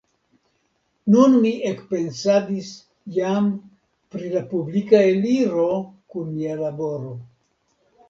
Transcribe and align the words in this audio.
Nun 1.15 1.35
mi 1.43 1.51
ekpensadis 1.71 2.71
jam 3.19 3.53
pri 4.17 4.35
la 4.35 4.45
publika 4.57 5.05
eliro 5.13 5.71
kun 6.11 6.37
mia 6.43 6.61
laboro. 6.67 7.17